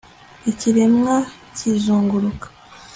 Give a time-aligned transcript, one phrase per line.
[0.51, 1.15] Ikiremwa
[1.55, 2.47] kizunguruka